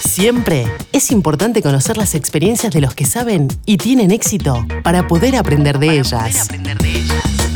[0.00, 5.36] Siempre es importante conocer las experiencias de los que saben y tienen éxito para poder
[5.36, 6.48] aprender de, ellas.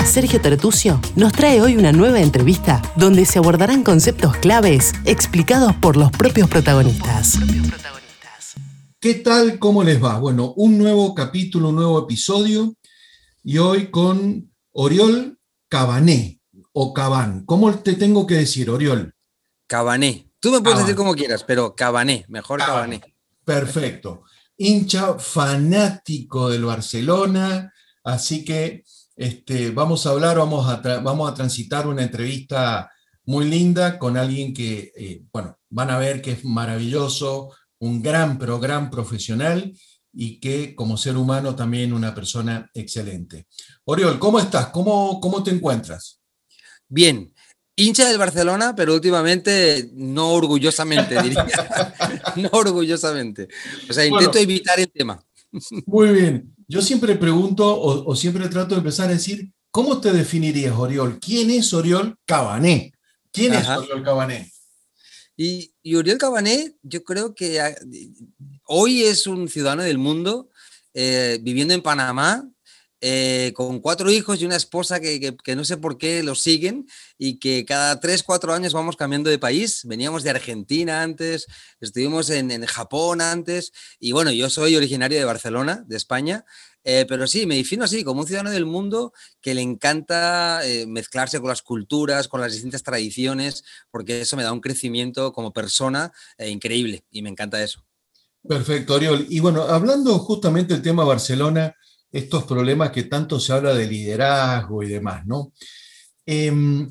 [0.07, 5.97] Sergio Tertucio nos trae hoy una nueva entrevista donde se abordarán conceptos claves explicados por
[5.97, 7.39] los propios protagonistas.
[8.99, 9.59] ¿Qué tal?
[9.59, 10.19] ¿Cómo les va?
[10.19, 12.75] Bueno, un nuevo capítulo, un nuevo episodio
[13.43, 15.39] y hoy con Oriol
[15.69, 16.41] Cabané
[16.73, 17.45] o Cabán.
[17.45, 19.15] ¿Cómo te tengo que decir, Oriol?
[19.67, 20.30] Cabané.
[20.41, 23.01] Tú me puedes decir como quieras, pero Cabané, mejor Cabané.
[23.45, 24.23] Perfecto.
[24.57, 27.73] Hincha fanático del Barcelona,
[28.05, 28.85] así que
[29.17, 32.91] este, vamos a hablar, vamos a, vamos a transitar una entrevista
[33.27, 38.39] muy linda con alguien que, eh, bueno, van a ver que es maravilloso, un gran,
[38.39, 39.73] pero gran profesional
[40.13, 43.47] y que como ser humano también una persona excelente.
[43.85, 44.69] Oriol, ¿cómo estás?
[44.69, 46.21] ¿Cómo, cómo te encuentras?
[46.89, 47.33] Bien,
[47.77, 51.47] hincha del Barcelona, pero últimamente no orgullosamente, diría.
[52.37, 53.49] no orgullosamente.
[53.89, 55.23] O sea, intento evitar el tema.
[55.87, 56.55] Muy bien.
[56.69, 61.19] Yo siempre pregunto o, siempre trato de empezar a decir, ¿cómo te definirías, Oriol?
[61.19, 62.93] ¿Quién es Oriol Cabané?
[63.33, 64.53] ¿Quién es Oriol Cabané?
[65.37, 67.75] Y, y, Oriol Cabané, yo creo que ah,
[68.67, 70.49] hoy es un ciudadano del mundo,
[70.95, 72.49] eh, viviendo en Panamá,
[73.03, 77.39] eh, con cuatro hijos y una esposa que, no sé por qué los siguen y
[77.39, 79.83] que cada tres, cuatro años vamos cambiando de país.
[79.87, 81.47] Veníamos de Argentina antes,
[81.81, 86.45] estuvimos en, Japón antes y bueno, yo soy originario de Barcelona, de España,
[86.85, 90.87] eh, pero sí, me defino así, como un ciudadano del mundo que le encanta eh,
[90.87, 95.53] mezclarse con las culturas, con las distintas tradiciones, porque eso me da un crecimiento como
[95.53, 97.83] persona increíble y me encanta eso.
[98.47, 99.27] Perfecto, Oriol.
[99.29, 101.77] Y bueno, hablando justamente del tema Barcelona,
[102.13, 105.53] estos problemas que tanto se habla de liderazgo y demás, ¿no?
[106.27, 106.91] Em,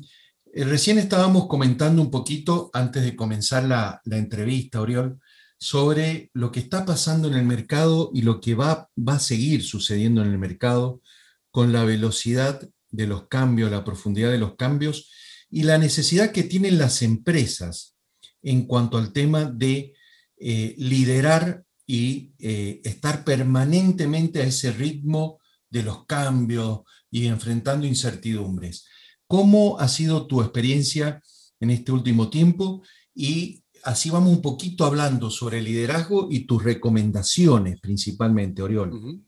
[0.52, 5.20] eh, recién estábamos comentando un poquito, antes de comenzar la, entrevista, Oriol,
[5.58, 9.62] sobre lo que está pasando en el mercado y lo que va, va a seguir
[9.62, 11.02] sucediendo en el mercado
[11.50, 15.10] con la velocidad de los cambios, la profundidad de los cambios
[15.50, 17.96] y la necesidad que tienen las empresas
[18.42, 19.94] en cuanto al tema de
[20.38, 28.86] eh, liderar y eh, estar permanentemente a ese ritmo de los cambios y enfrentando incertidumbres.
[29.26, 31.20] ¿Cómo ha sido tu experiencia
[31.58, 32.84] en este último tiempo?
[33.12, 39.24] Y así vamos un poquito hablando sobre liderazgo y tus recomendaciones principalmente, Oriol.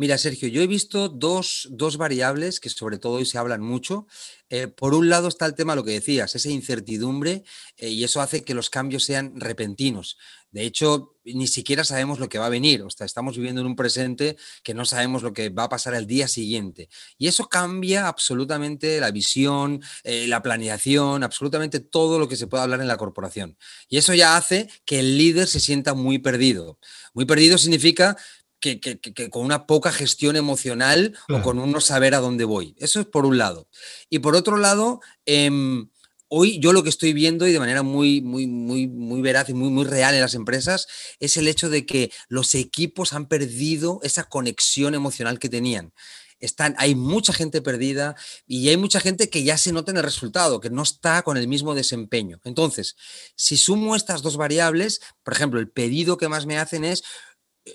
[0.00, 1.68] Mira, Sergio, yo he visto dos,
[1.98, 4.06] variables que sobre todo hoy se hablan mucho.
[4.48, 7.44] Eh, por un lado está el tema, lo que decías, esa incertidumbre
[7.76, 10.16] eh, y eso hace que los cambios sean repentinos.
[10.52, 12.82] De hecho, ni siquiera sabemos lo que va a venir.
[12.82, 15.94] O sea, estamos viviendo en un presente que no sabemos lo que va a pasar
[15.94, 16.88] el día siguiente.
[17.18, 22.64] Y eso cambia absolutamente la visión, eh, la planeación, absolutamente todo lo que se puede
[22.64, 23.58] hablar en la corporación.
[23.88, 26.78] Y eso ya hace que el líder se sienta muy perdido.
[27.12, 28.16] Muy perdido significa
[28.60, 32.74] que, con una poca gestión emocional o con no saber a dónde voy.
[32.78, 33.68] Eso es por un lado.
[34.08, 35.88] Y por otro lado, em,
[36.28, 39.54] hoy yo lo que estoy viendo y de manera muy, muy, muy, muy veraz y
[39.54, 40.86] muy, muy real en las empresas
[41.18, 45.92] es el hecho de que los equipos han perdido esa conexión emocional que tenían.
[46.38, 48.16] Están, hay mucha gente perdida
[48.46, 51.36] y hay mucha gente que ya se nota en el resultado, que no está con
[51.36, 52.40] el mismo desempeño.
[52.44, 52.96] Entonces,
[53.34, 57.02] si sumo estas dos variables, por ejemplo, el pedido que más me hacen es,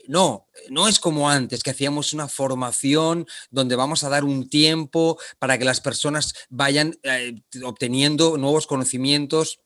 [0.08, 5.20] no, no es como antes, que hacíamos una formación donde vamos a dar un tiempo
[5.40, 9.60] para que las personas vayan eh, obteniendo nuevos conocimientos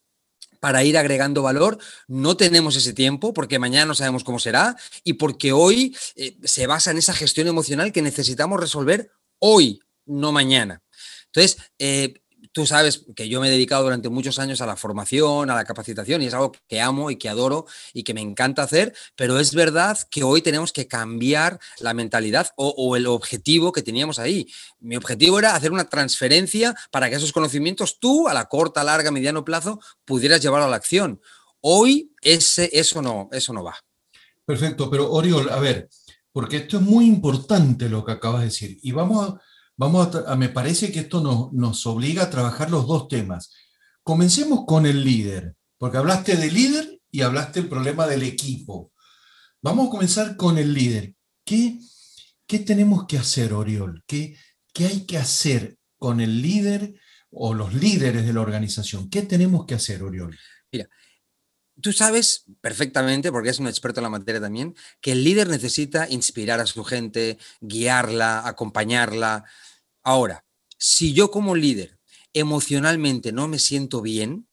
[0.60, 1.78] para ir agregando valor.
[2.08, 6.68] No tenemos ese tiempo porque mañana no sabemos cómo será y porque hoy eh, se
[6.68, 10.82] basa en esa gestión emocional que necesitamos resolver hoy, no mañana.
[11.28, 12.22] Entonces, eh,
[12.60, 15.64] tú sabes que yo me he dedicado durante muchos años a la formación, a la
[15.64, 19.40] capacitación, y es algo que amo y que adoro y que me encanta hacer, pero
[19.40, 24.46] es verdad que hoy tenemos que cambiar la mentalidad o, el objetivo que teníamos ahí.
[24.82, 29.10] Mi objetivo era hacer una transferencia para que esos conocimientos tú, a la corta, larga,
[29.10, 31.22] mediano plazo, pudieras llevar a la acción.
[31.62, 33.78] Hoy ese, eso, no, eso no va.
[34.44, 35.88] Perfecto, pero Oriol, a ver,
[36.34, 39.42] porque esto es muy importante lo que acabas de decir, y vamos a
[39.80, 43.54] Vamos a, me parece que esto nos, nos obliga a trabajar los dos temas.
[44.04, 48.92] Comencemos con el líder, porque hablaste del líder y hablaste del problema del equipo.
[49.62, 51.16] Vamos a comenzar con el líder.
[51.46, 51.80] ¿Qué,
[52.46, 54.04] qué tenemos que hacer, Oriol?
[54.06, 54.36] ¿Qué,
[54.74, 57.00] ¿Qué hay que hacer con el líder
[57.32, 59.10] o los líderes de la organización?
[59.10, 60.38] ¿Qué tenemos que hacer, Oriol?
[60.74, 60.90] Mira,
[61.82, 66.08] tú sabes perfectamente, porque eres un experto en la materia también, que el líder necesita
[66.10, 69.46] inspirar a su gente, guiarla, acompañarla,
[70.04, 70.46] Ahora,
[70.78, 72.00] si yo como líder
[72.34, 74.48] emocionalmente no me siento bien,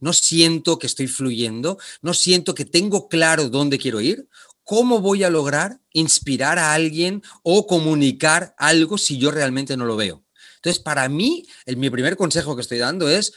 [0.00, 4.28] no siento que estoy fluyendo, no siento que tengo claro dónde quiero ir,
[4.64, 9.96] ¿cómo voy a lograr inspirar a alguien o comunicar algo si yo realmente no lo
[9.96, 10.24] veo?
[10.56, 13.32] Entonces, para mí, el, mi primer consejo que estoy dando es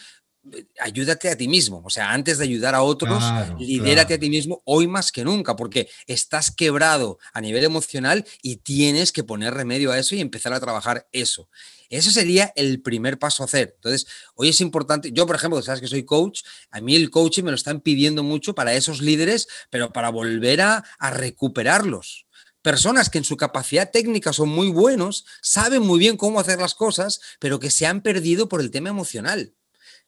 [0.80, 1.82] ayúdate a ti mismo.
[1.86, 3.24] O sea, antes de ayudar a otros,
[3.60, 8.58] lidérate a ti mismo hoy más que nunca, porque estás quebrado a nivel emocional y
[8.58, 11.50] tienes que poner remedio a eso y empezar a trabajar eso.
[11.90, 13.74] Eso sería el primer paso a hacer.
[13.76, 16.42] Entonces, hoy es importante, yo por ejemplo, sabes que soy coach,
[16.72, 20.62] a mí el coaching me lo están pidiendo mucho para esos líderes, pero para volver
[20.62, 22.26] a, a recuperarlos
[22.62, 26.76] personas que en su capacidad técnica son muy buenos, saben muy bien cómo hacer las
[26.76, 29.56] cosas, pero que se han perdido por el tema emocional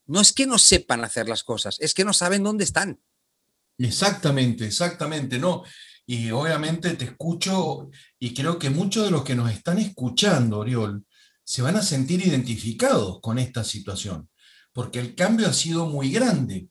[0.05, 3.00] no es que no sepan hacer las cosas, es que no saben dónde están.
[3.77, 5.63] Exactamente, exactamente, ¿no?
[6.05, 7.89] Y obviamente te escucho
[8.19, 11.05] y creo que muchos de los que nos están escuchando, Oriol,
[11.44, 14.29] se van a sentir identificados con esta situación,
[14.73, 16.67] porque el cambio ha sido muy grande.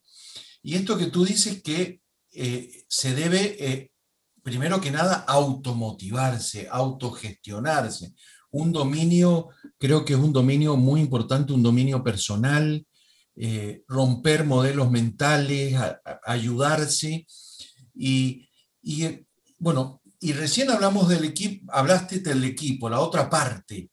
[0.62, 2.00] Y esto que tú dices que
[2.30, 3.90] eh, se debe, eh,
[4.42, 8.14] primero que nada, automotivarse, autogestionarse.
[8.50, 12.86] Un dominio, creo que es un dominio muy importante, un dominio personal,
[13.36, 15.74] eh, romper modelos mentales,
[16.24, 17.26] ayudarse.
[17.94, 18.48] Y,
[18.84, 19.26] eh,
[19.58, 23.90] bueno, y recién hablamos del equipo, hablaste del equipo, la otra parte,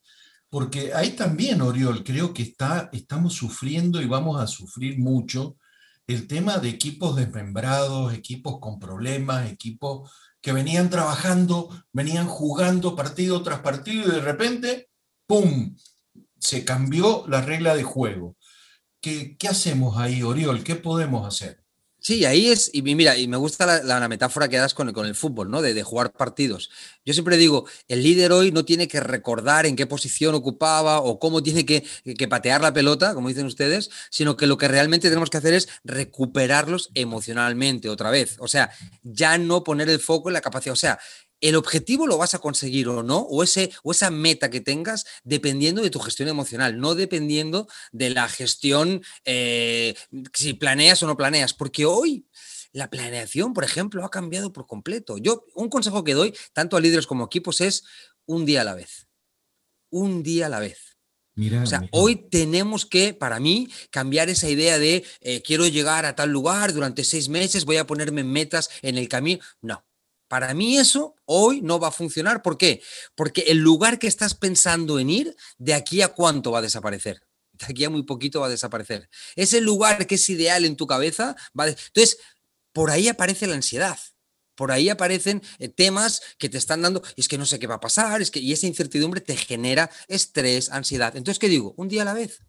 [0.50, 5.58] porque ahí también, Oriol, creo que está, estamos sufriendo y vamos a sufrir mucho
[6.08, 10.12] el tema de equipos desmembrados, equipos con problemas, equipos
[10.42, 14.90] que venían trabajando, venían jugando partido tras partido y de repente,
[15.28, 15.76] ¡pum!,
[16.40, 18.36] se cambió la regla de juego.
[19.02, 20.64] ¿Qué, hacemos ahí, Oriol?
[20.64, 21.64] ¿Qué podemos hacer?
[22.02, 25.06] Sí, ahí es, y mira, y me gusta la, metáfora que das con el, con
[25.06, 25.62] el fútbol, ¿no?
[25.62, 26.70] De, de, jugar partidos.
[27.06, 31.20] Yo siempre digo, el líder hoy no tiene que recordar en qué posición ocupaba o
[31.20, 31.84] cómo tiene que,
[32.18, 35.54] que, patear la pelota, como dicen ustedes, sino que lo que realmente tenemos que hacer
[35.54, 38.38] es recuperarlos emocionalmente otra vez.
[38.40, 38.72] O sea,
[39.04, 40.74] ya no poner el foco en la capacidad.
[40.74, 41.00] O sea,
[41.42, 45.06] el objetivo lo vas a conseguir o no, o, ese, o esa meta que tengas,
[45.24, 49.96] dependiendo de tu gestión emocional, no dependiendo de la gestión, eh,
[50.34, 52.26] si planeas o no planeas, porque hoy
[52.72, 55.18] la planeación, por ejemplo, ha cambiado por completo.
[55.18, 57.84] Yo, un consejo que doy, tanto a líderes como a equipos, es
[58.26, 59.08] un día a la vez.
[59.90, 60.98] Un día a la vez.
[61.36, 66.16] o sea, hoy tenemos que, para mí, cambiar esa idea de eh, quiero llegar a
[66.16, 69.42] tal lugar durante seis meses, voy a ponerme metas en el camino.
[69.62, 69.84] No,
[70.30, 72.42] para mí eso hoy no va a funcionar.
[72.42, 72.82] ¿Por qué?
[73.16, 77.22] Porque el lugar que estás pensando en ir, de aquí a cuánto va a desaparecer.
[77.52, 79.10] De aquí a muy poquito va a desaparecer.
[79.36, 81.68] Ese lugar que es ideal en tu cabeza va a...
[81.70, 82.20] Entonces,
[82.72, 84.00] por ahí aparece la ansiedad.
[84.56, 87.76] Por ahí aparecen eh, temas que te están dando, es que no sé qué va
[87.76, 91.16] a pasar, es que, y esa incertidumbre te genera estrés, ansiedad.
[91.16, 91.74] Entonces, ¿qué digo?
[91.78, 92.40] Un día a la vez.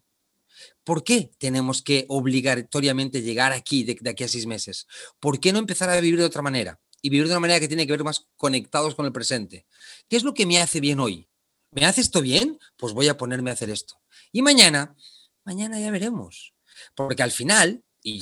[0.83, 4.87] ¿Por qué tenemos que obligatoriamente llegar aquí de, de aquí a seis meses?
[5.19, 6.79] ¿Por qué no empezar a vivir de otra manera?
[7.01, 9.65] Y vivir de una manera que tiene que ver más conectados con el presente.
[10.07, 11.27] ¿Qué es lo que me hace bien hoy?
[11.71, 12.59] ¿Me hace esto bien?
[12.77, 14.01] Pues voy a ponerme a hacer esto.
[14.31, 14.95] Y mañana,
[15.43, 16.53] mañana ya veremos.
[16.95, 18.21] Porque al final, y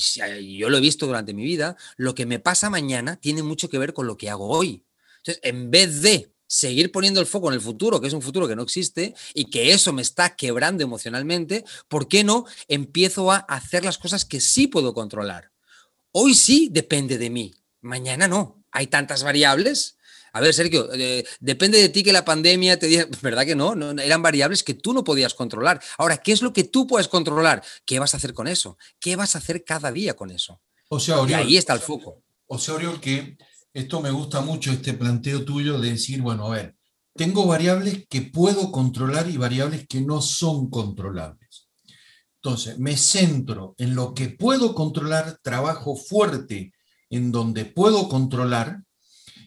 [0.58, 3.78] yo lo he visto durante mi vida, lo que me pasa mañana tiene mucho que
[3.78, 4.84] ver con lo que hago hoy.
[5.18, 8.48] Entonces, en vez de seguir poniendo el foco en el futuro, que es un futuro
[8.48, 13.38] que no existe y que eso me está quebrando emocionalmente, ¿por qué no empiezo a
[13.38, 15.52] hacer las cosas que sí puedo controlar?
[16.12, 19.98] Hoy sí depende de mí, mañana no hay tantas variables.
[20.32, 23.76] A ver, Sergio, eh, depende de ti que la pandemia te diga, ¿verdad que no?
[23.76, 24.00] no?
[24.02, 25.82] Eran variables que tú no podías controlar.
[25.98, 27.64] Ahora, ¿qué es lo que tú puedes controlar?
[27.86, 28.78] ¿Qué vas a hacer con eso?
[29.00, 30.62] ¿Qué vas a hacer cada día con eso?
[30.90, 32.24] O sea, y ahí está el foco.
[32.48, 33.38] O sea, Oriol, que
[33.74, 36.76] esto me gusta mucho, este planteo tuyo de decir, bueno, a ver,
[37.16, 41.68] tengo variables que puedo controlar y variables que no son controlables.
[42.42, 46.72] Entonces, me centro en lo que puedo controlar, trabajo fuerte
[47.10, 48.84] en donde puedo controlar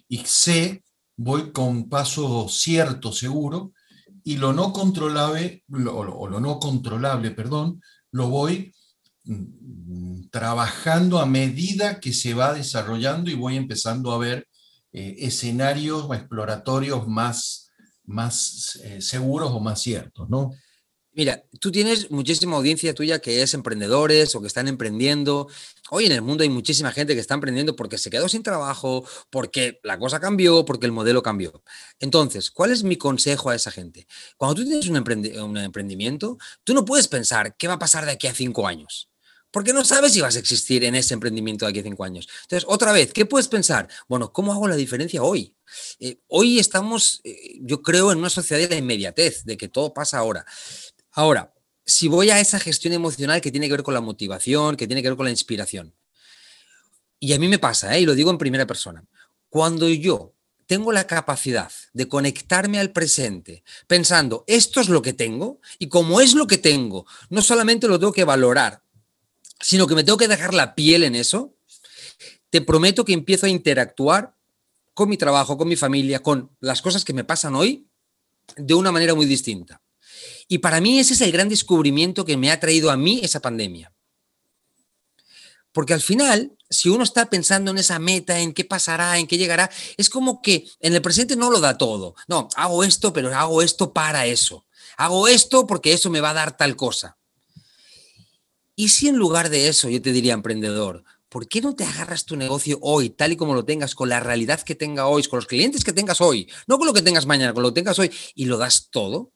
[0.08, 0.84] y sé,
[1.16, 3.72] voy con paso cierto, seguro,
[4.24, 8.74] y lo no controlable, o lo, no controlable, perdón, lo voy
[9.24, 14.46] mm, trabajando a medida que se va desarrollando y voy empezando a ver
[14.92, 17.70] eh, escenarios exploratorios más,
[18.04, 20.50] más eh, seguros o más ciertos, ¿no?
[21.14, 25.46] Mira, tú tienes muchísima audiencia tuya que es emprendedores o que están emprendiendo.
[25.90, 29.04] Hoy en el mundo hay muchísima gente que está emprendiendo porque se quedó sin trabajo,
[29.28, 31.62] porque la cosa cambió, porque el modelo cambió.
[32.00, 34.06] Entonces, ¿cuál es mi consejo a esa gente?
[34.38, 34.96] Cuando tú tienes un,
[35.58, 39.10] emprendimiento, tú no puedes pensar qué va a pasar de aquí a cinco años
[39.50, 42.26] porque no sabes si vas a existir en ese emprendimiento de aquí a cinco años.
[42.44, 43.86] Entonces, otra vez, ¿qué puedes pensar?
[44.08, 45.54] Bueno, ¿cómo hago la diferencia hoy?
[46.00, 49.92] Eh, hoy estamos, eh, yo creo, en una sociedad de la inmediatez, de que todo
[49.92, 50.46] pasa ahora.
[51.12, 51.52] Ahora,
[51.84, 55.02] si voy a esa gestión emocional que tiene que ver con la motivación, que tiene
[55.02, 55.94] que ver con la inspiración.
[57.20, 58.00] Y a mí me pasa, ¿eh?
[58.00, 59.04] y lo digo en primera persona,
[59.48, 60.34] cuando yo
[60.66, 66.22] tengo la capacidad de conectarme al presente pensando, esto es lo que tengo, y como
[66.22, 68.82] es lo que tengo, no solamente lo tengo que valorar,
[69.60, 71.54] sino que me tengo que dejar la piel en eso,
[72.48, 74.34] te prometo que empiezo a interactuar
[74.94, 77.86] con mi trabajo, con mi familia, con las cosas que me pasan hoy,
[78.56, 79.81] de una manera muy distinta.
[80.52, 83.40] Y para mí ese es el gran descubrimiento que me ha traído a mí esa
[83.40, 83.90] pandemia.
[85.72, 89.38] Porque al final, si uno está pensando en esa meta, en qué pasará, en qué
[89.38, 92.16] llegará, es como que en el presente no lo da todo.
[92.28, 94.66] No, hago esto, pero hago esto para eso.
[94.98, 97.16] Hago esto porque eso me va a dar tal cosa.
[98.76, 102.26] Y si en lugar de eso yo te diría, emprendedor, ¿por qué no te agarras
[102.26, 105.38] tu negocio hoy, tal y como lo tengas, con la realidad que tenga hoy, con
[105.38, 107.98] los clientes que tengas hoy, no con lo que tengas mañana, con lo que tengas
[107.98, 109.31] hoy, y lo das todo?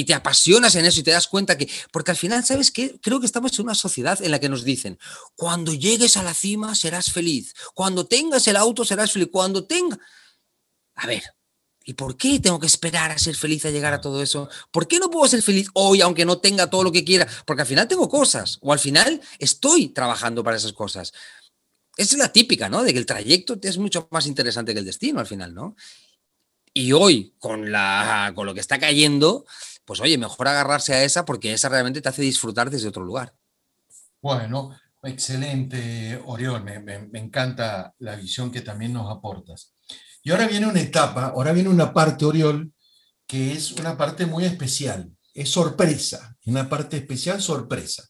[0.00, 2.98] Y te apasionas en eso y te das cuenta que, porque al final, ¿sabes qué?
[3.02, 4.98] Creo que estamos en una sociedad en la que nos dicen,
[5.36, 9.98] cuando llegues a la cima serás feliz, cuando tengas el auto serás feliz, cuando tenga...
[10.94, 11.22] A ver,
[11.84, 14.48] ¿Y por qué tengo que esperar a ser feliz a llegar a todo eso?
[14.70, 17.26] ¿Por qué no puedo ser feliz hoy aunque no tenga todo lo que quiera?
[17.44, 21.12] Porque al final tengo cosas o al final estoy trabajando para esas cosas.
[21.96, 22.84] Es la típica, ¿no?
[22.84, 25.74] De que el trayecto es mucho más interesante que el destino al final, ¿no?
[26.72, 29.44] Y hoy, con, la, con lo que está cayendo,
[29.90, 33.34] pues oye, mejor agarrarse a esa porque esa realmente te hace disfrutar desde otro lugar.
[34.22, 34.70] Bueno,
[35.02, 36.62] excelente, Oriol.
[36.62, 39.74] Me, me encanta la visión que también nos aportas.
[40.22, 42.72] Y ahora viene una etapa, ahora viene una parte, Oriol,
[43.26, 45.10] que es una parte muy especial.
[45.34, 48.04] Es sorpresa, una parte especial sorpresa.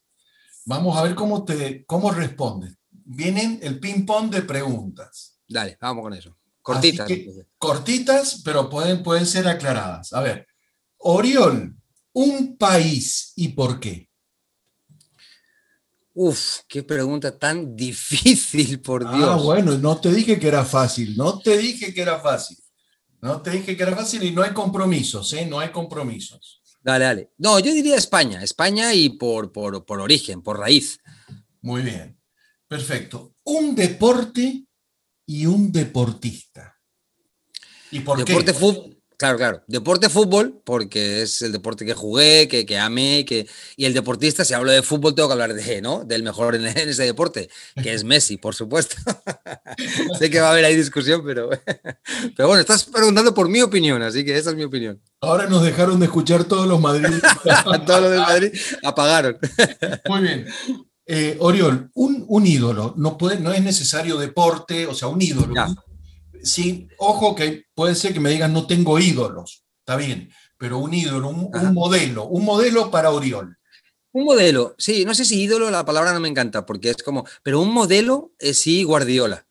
[0.66, 2.76] Vamos a ver cómo, te, cómo respondes.
[2.90, 5.40] Vienen el ping-pong de preguntas.
[5.48, 6.36] Dale, vamos con eso.
[6.60, 7.10] Cortitas.
[7.56, 10.12] cortitas, pero pueden, pueden ser aclaradas.
[10.12, 10.46] A ver,
[11.02, 11.76] Oriol,
[12.12, 14.08] un país y por qué.
[16.12, 19.30] Uf, qué pregunta tan difícil, por ah, Dios.
[19.30, 22.58] Ah, bueno, no te dije que era fácil, no te dije que era fácil.
[23.22, 25.46] No te dije que era fácil y no hay compromisos, ¿eh?
[25.46, 26.62] No hay compromisos.
[26.82, 27.30] Dale, dale.
[27.36, 30.98] No, yo diría España, España y por, por, por origen, por raíz.
[31.60, 32.18] Muy bien,
[32.66, 33.34] perfecto.
[33.44, 34.64] Un deporte
[35.26, 36.78] y un deportista.
[37.90, 38.58] ¿Y por deporte, qué?
[38.58, 39.62] Fútbol, Claro, claro.
[39.66, 43.46] Deporte fútbol, porque es el deporte que jugué, que, que amé, que...
[43.76, 46.04] y el deportista, si hablo de fútbol, tengo que hablar de, ¿no?
[46.06, 47.50] Del mejor en, ese deporte,
[47.82, 48.96] que es Messi, por supuesto.
[50.18, 51.50] sé que va a haber ahí discusión, pero...
[52.34, 54.98] pero bueno, estás preguntando por mi opinión, así que esa es mi opinión.
[55.20, 57.36] Ahora nos dejaron de escuchar todos los madridistas.
[57.84, 59.36] todos los de Madrid apagaron.
[60.08, 60.46] Muy bien.
[61.04, 65.52] Eh, Oriol, un, un, ídolo, no, puede, no es necesario deporte, o sea, un ídolo
[66.42, 70.92] sí, ojo que puede ser que me digan no tengo ídolos, está bien, pero un
[70.92, 73.56] ídolo, un, modelo, un modelo para Oriol.
[74.12, 77.24] Un modelo, sí, no sé si ídolo, la palabra no me encanta, porque es como,
[77.42, 79.46] pero un modelo es sí Guardiola.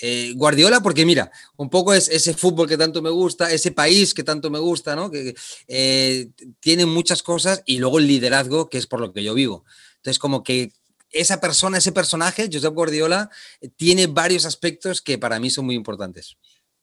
[0.00, 4.12] Eh, Guardiola, porque mira, un poco es ese fútbol que tanto me gusta, ese país
[4.12, 5.10] que tanto me gusta, ¿no?
[5.10, 5.34] Que
[5.68, 6.28] eh,
[6.60, 9.64] tiene muchas cosas y luego el liderazgo, que es por lo que yo vivo.
[9.96, 10.72] Entonces, como que
[11.14, 13.30] esa persona, ese personaje, Josep Guardiola,
[13.60, 16.36] eh, tiene varios aspectos que para mí son muy importantes.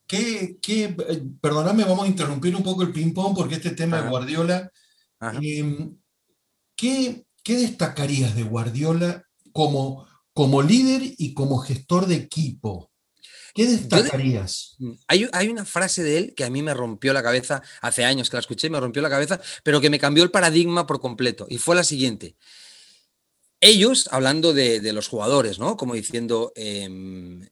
[0.06, 4.08] ¿Qué, qué, eh, perdóname, vamos a interrumpir un poco el ping-pong porque este tema de
[4.08, 4.70] Guardiola.
[5.40, 5.96] Em,
[6.74, 12.90] ¿qué, ¿qué, destacarías de Guardiola como, como líder y como gestor de equipo?
[13.54, 14.74] ¿Qué destacarías?
[14.78, 18.04] Mm, hay, hay, una frase de él que a mí me rompió la cabeza hace
[18.04, 21.00] años que la escuché me rompió la cabeza, pero que me cambió el paradigma por
[21.00, 21.46] completo.
[21.48, 22.36] Y fue la siguiente
[23.62, 25.76] ellos, hablando de, los jugadores, ¿no?
[25.76, 27.48] Como diciendo, em,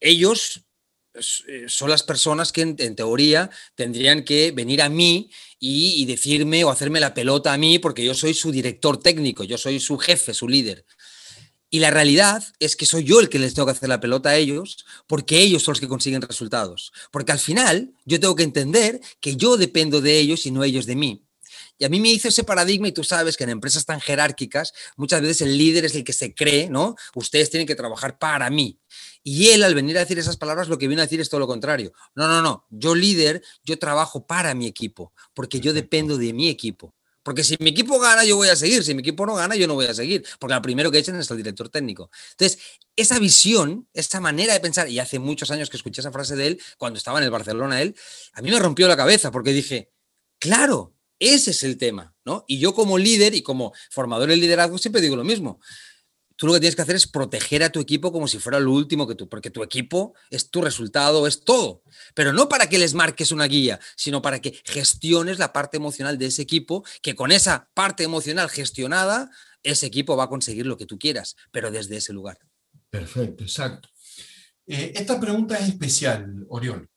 [0.00, 0.66] ellos
[1.14, 6.70] eh, son las personas que en, teoría tendrían que venir a mí y, decirme o
[6.70, 10.34] hacerme la pelota a mí porque yo soy su director técnico, yo soy su jefe,
[10.34, 10.84] su líder.
[11.70, 14.30] Y la realidad es que soy yo el que les tengo que hacer la pelota
[14.30, 16.92] a ellos porque ellos son los que consiguen resultados.
[17.12, 20.86] Porque al final yo tengo que entender que yo dependo de ellos y no ellos
[20.86, 21.29] de mí.
[21.80, 24.74] Y a mí me hizo ese paradigma y tú sabes que en empresas tan jerárquicas
[24.96, 26.94] muchas veces el líder es el que se cree, ¿no?
[27.14, 28.78] Ustedes tienen que trabajar para mí.
[29.22, 31.40] Y él al venir a decir esas palabras lo que viene a decir es todo
[31.40, 31.94] lo contrario.
[32.14, 32.66] No, no, no.
[32.68, 36.94] Yo líder, yo trabajo para mi equipo, porque yo dependo de mi equipo.
[37.22, 38.84] Porque si mi equipo gana, yo voy a seguir.
[38.84, 40.22] Si mi equipo no gana, yo no voy a seguir.
[40.38, 42.10] Porque lo primero que echen es el director técnico.
[42.32, 42.58] Entonces,
[42.94, 46.46] esa visión, esa manera de pensar, y hace muchos años que escuché esa frase de
[46.46, 47.96] él, cuando estaba en el Barcelona él,
[48.34, 49.90] a mí me rompió la cabeza porque dije,
[50.38, 52.44] claro, ese es el tema, ¿no?
[52.48, 55.60] Y yo como líder y como formador de liderazgo siempre digo lo mismo.
[56.36, 58.72] tú lo que tienes que hacer es proteger a tu equipo como si fuera lo
[58.72, 61.82] último que tú, porque tu equipo es tu resultado, es todo.
[62.14, 66.16] Pero no para que les marques una guía, sino para que gestiones la parte emocional
[66.16, 69.30] de ese equipo, que con esa parte emocional gestionada,
[69.62, 72.38] ese equipo va a conseguir lo que tú quieras, pero desde ese lugar.
[72.88, 73.90] Perfecto, exacto.
[74.66, 76.88] Eh, esta pregunta es especial, Oriol,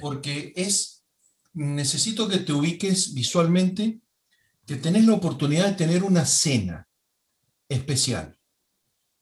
[0.00, 0.99] porque es,
[1.52, 4.00] necesito que te ubiques visualmente,
[4.66, 6.88] que tenés la oportunidad de tener una cena
[7.68, 8.38] especial,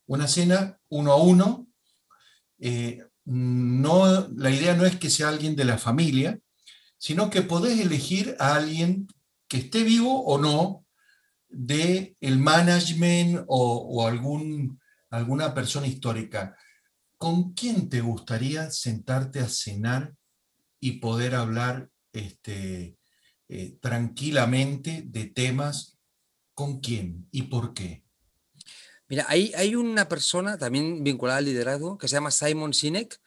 [0.07, 1.69] una cena uno a uno.
[2.59, 6.39] Eh, no, la idea no es que sea alguien de la familia,
[6.99, 9.07] sino que podés elegir a alguien
[9.49, 10.85] que esté vivo o no
[11.49, 14.81] de el management o, algún,
[15.11, 16.57] alguna persona histórica.
[17.19, 20.15] ¿con quién te gustaría sentarte a cenar
[20.81, 22.97] y poder hablar este,
[23.49, 25.99] eh, tranquilamente de temas?
[26.55, 28.03] ¿Con quién y por qué?
[29.09, 33.21] Mira, hay, hay una persona también vinculada al liderazgo que se llama Simon Sinek,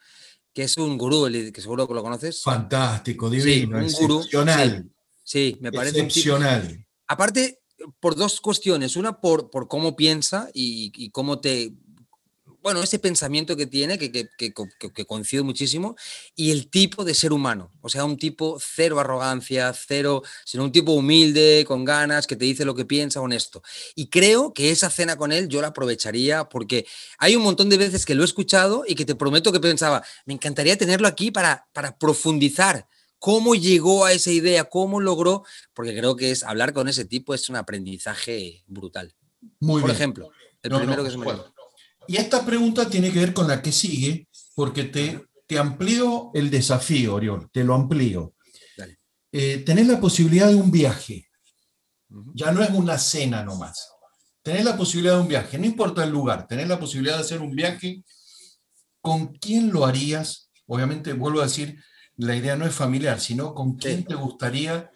[0.52, 2.42] que es un gurú, que seguro que lo conoces.
[2.42, 4.90] Fantástico, divino, un excepcional.
[5.24, 6.86] Sí, me parece excepcional.
[7.06, 7.62] Aparte,
[8.00, 8.96] por dos cuestiones.
[8.96, 11.72] Una, por, por cómo piensa y, cómo te
[12.62, 15.96] bueno, ese pensamiento que tiene, que, que, que, coincido muchísimo,
[16.36, 17.72] y el tipo de ser humano.
[17.80, 22.44] O sea, un tipo cero arrogancia, cero, sino un tipo humilde, con ganas, que te
[22.44, 23.62] dice lo que piensa, honesto.
[23.96, 26.86] Y creo que esa cena con él yo la aprovecharía porque
[27.18, 30.04] hay un montón de veces que lo he escuchado y que te prometo que pensaba,
[30.24, 32.86] me encantaría tenerlo aquí para, para profundizar
[33.18, 37.34] cómo llegó a esa idea, cómo logró, porque creo que es hablar con ese tipo
[37.34, 39.14] es un aprendizaje brutal.
[39.58, 39.96] Muy Por bien.
[39.96, 40.30] ejemplo,
[40.62, 41.26] el primero que se me
[42.08, 46.50] y esta pregunta tiene que ver con la que sigue, porque te, te amplío el
[46.50, 48.34] desafío, Oriol, te lo amplío.
[49.30, 51.28] Eh, tenés la posibilidad de un viaje.
[52.34, 53.88] Ya no es una cena nomás.
[54.42, 57.40] Tenés la posibilidad de un viaje, no importa el lugar, tenés la posibilidad de hacer
[57.40, 58.04] un viaje.
[59.00, 60.50] ¿Con quién lo harías?
[60.66, 61.82] Obviamente, vuelvo a decir,
[62.16, 64.90] la idea no es familiar, sino con quién te gustaría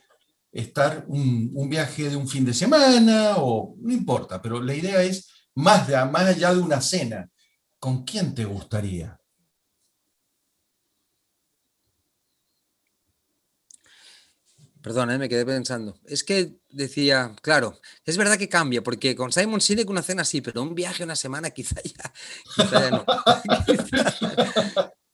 [0.52, 5.02] estar un, un, viaje de un fin de semana o no importa, pero la idea
[5.02, 7.28] es más, de, más allá de una cena,
[7.78, 9.18] ¿con quién te gustaría?
[14.82, 15.18] Perdón, ¿eh?
[15.18, 15.98] me quedé pensando.
[16.04, 20.40] Es que decía, claro, es verdad que cambia, porque con Simon Sinek una cena sí,
[20.40, 22.12] pero un viaje una semana quizá ya,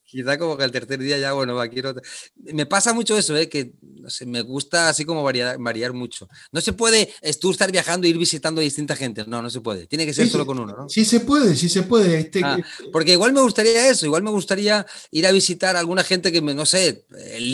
[0.05, 1.95] quizá como que el tercer día ya, bueno, va, quiero...
[2.35, 3.49] Me pasa mucho eso, ¿eh?
[3.49, 6.29] que no sé, me gusta así como variar, variar mucho.
[6.51, 9.61] No se puede tú estar viajando e ir visitando a distinta gente, no, no se
[9.61, 9.87] puede.
[9.87, 10.89] Tiene que ser solo con uno, ¿no?
[10.89, 12.19] Sí se puede, sí se puede.
[12.19, 12.41] Este...
[12.45, 12.59] Ah,
[12.93, 16.43] porque igual me gustaría eso, igual me gustaría ir a visitar a alguna gente que,
[16.43, 17.07] me, no sé,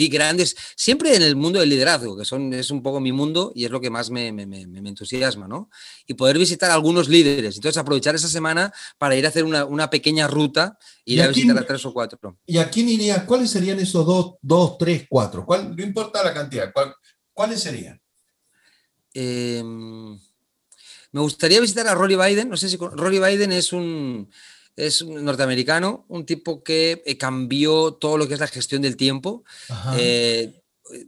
[0.09, 3.65] grandes, siempre en el mundo del liderazgo, que son, es un poco mi mundo y
[3.65, 5.69] es lo que más me, me, me entusiasma, ¿no?
[6.07, 7.55] Y poder visitar a algunos líderes.
[7.55, 11.57] Entonces aprovechar esa semana para ir a hacer una, una pequeña ruta, ir a visitar
[11.57, 12.37] a tres o cuatro.
[12.45, 13.25] ¿Y a quién iría?
[13.25, 15.45] ¿Cuáles serían esos dos, dos tres, cuatro?
[15.45, 16.73] ¿Cuál, no importa la cantidad.
[17.33, 18.01] ¿Cuáles serían?
[19.13, 19.63] Eh,
[21.11, 22.49] me gustaría visitar a Rory Biden.
[22.49, 24.29] No sé si Rory Biden es un,
[24.75, 28.97] es un norteamericano, un tipo que eh, cambió todo lo que es la gestión del
[28.97, 29.43] tiempo.
[29.97, 30.53] Eh,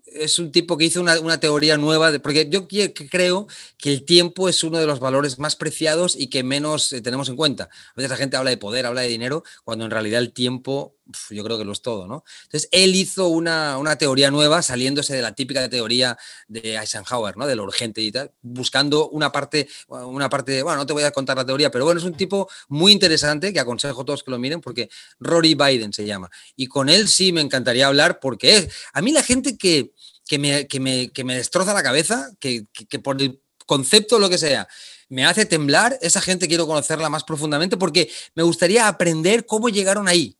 [0.06, 4.06] es un tipo que hizo una, una teoría nueva, de, porque yo creo que el
[4.06, 7.64] tiempo es uno de los valores más preciados y que menos eh, tenemos en cuenta.
[7.64, 10.96] A veces la gente habla de poder, habla de dinero, cuando en realidad el tiempo
[11.30, 12.24] yo creo que lo es todo, ¿no?
[12.44, 17.48] Entonces, él hizo una, una, teoría nueva, saliéndose de la típica teoría de Eisenhower, ¿no?
[17.48, 21.12] De lo urgente y tal, buscando una parte, una parte, bueno, no te voy a
[21.12, 24.32] contar la teoría, pero bueno, es un tipo muy interesante que aconsejo a todos que
[24.32, 26.30] lo miren porque Rory Biden se llama.
[26.56, 29.94] Y con él sí me encantaría hablar porque es, a mí la gente que,
[30.28, 34.18] que, me, que, me, que me destroza la cabeza, que, que, que por el concepto
[34.18, 34.68] o lo que sea,
[35.12, 40.08] me hace temblar, esa gente quiero conocerla más profundamente porque me gustaría aprender cómo llegaron
[40.08, 40.38] ahí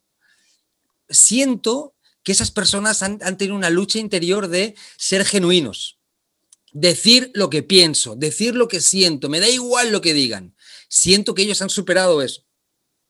[1.12, 6.00] siento que esas personas han, tenido una lucha interior de ser genuinos,
[6.72, 10.56] decir lo que pienso, decir lo que siento, me da igual lo que digan.
[10.88, 12.46] Siento que ellos han superado eso.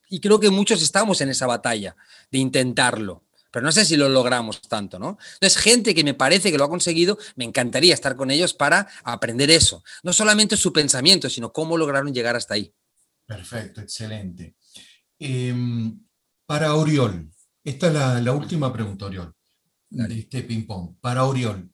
[0.10, 1.96] Y creo que muchos estamos en esa batalla
[2.32, 5.18] de intentarlo, pero no sé si lo logramos tanto, ¿no?
[5.34, 8.88] Entonces, gente que me parece que lo ha conseguido, me encantaría estar con ellos para
[9.04, 9.84] aprender eso.
[10.04, 12.74] No solamente su pensamiento, sino cómo lograron llegar hasta ahí.
[13.26, 14.56] Perfecto, excelente.
[15.20, 15.54] Eh,
[16.46, 17.32] para Oriol,
[17.64, 19.36] esta es la, la última pregunta, Oriol,
[19.90, 20.96] de este ping-pong.
[21.00, 21.72] Para Oriol,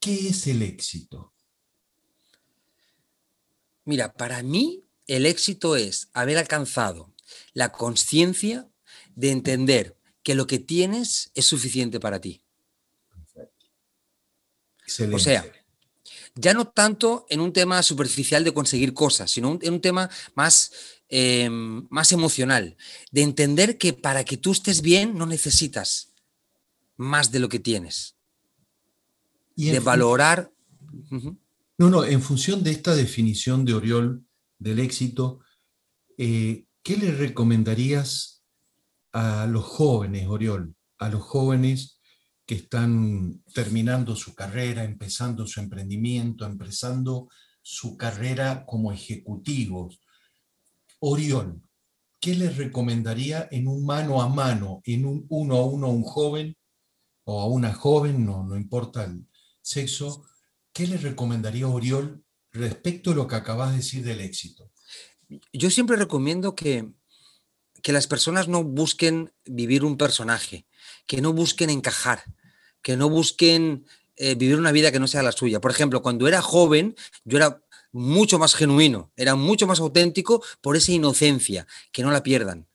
[0.00, 1.34] ¿qué es el éxito?
[3.84, 7.14] Mira, para mí el éxito es haber alcanzado
[7.52, 8.68] la conciencia
[9.14, 12.42] de entender que lo que tienes es suficiente para ti.
[14.82, 15.16] Excelente.
[15.16, 15.44] O sea,
[16.34, 20.72] ya no tanto en un tema superficial de conseguir cosas, sino en un tema más,
[21.08, 22.76] em, más emocional,
[23.10, 26.12] de entender que para que tú estés bien no necesitas
[26.96, 28.16] más de lo que tienes,
[29.54, 30.50] de valorar.
[31.78, 34.24] No, no, en función de esta definición de Oriol
[34.58, 35.40] del éxito,
[36.18, 38.42] eh, ¿qué le recomendarías
[39.12, 40.74] a los jóvenes, Oriol?
[40.98, 42.00] A los jóvenes
[42.46, 47.28] que están terminando su carrera, empezando su emprendimiento, empezando
[47.60, 50.00] su carrera como ejecutivos.
[51.00, 51.62] Oriol,
[52.20, 56.02] ¿qué les recomendaría en un mano a mano, en un uno a uno a un
[56.02, 56.56] joven
[57.24, 59.26] o a una joven, no, no importa el
[59.60, 60.24] sexo,
[60.72, 64.70] ¿qué le recomendaría Oriol respecto a lo que acabas de decir del éxito?
[65.52, 66.92] Yo siempre recomiendo que,
[67.82, 70.66] que las personas no busquen vivir un personaje,
[71.06, 72.22] que no busquen encajar,
[72.80, 75.60] que no busquen eh, vivir una vida que no sea la suya.
[75.60, 80.76] Por ejemplo, cuando era joven, yo era mucho más genuino, era mucho más auténtico por
[80.76, 82.68] esa inocencia, que no la pierdan.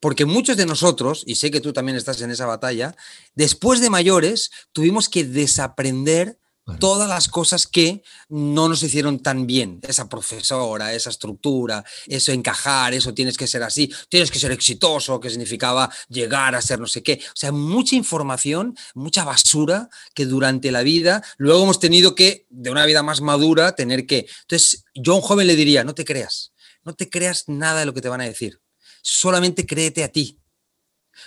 [0.00, 2.96] Porque muchos de nosotros, y sé que tú también estás en esa batalla,
[3.34, 6.39] después de mayores tuvimos que desaprender
[6.78, 9.80] todas las cosas que no nos hicieron tan bien.
[9.82, 15.20] Esa profesora, esa estructura, eso encajar, eso tienes que ser así, tienes que ser exitoso,
[15.20, 17.20] que significaba llegar a ser no sé qué.
[17.26, 22.70] O sea, mucha información, mucha basura que durante la vida luego hemos tenido que, de
[22.70, 24.26] una vida más madura, tener que...
[24.42, 26.52] Entonces, yo a un joven le diría, no te creas,
[26.84, 28.60] no te creas nada de lo que te van a decir,
[29.02, 30.39] solamente créete a ti